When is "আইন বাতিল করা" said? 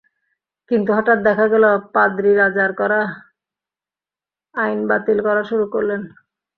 4.55-5.41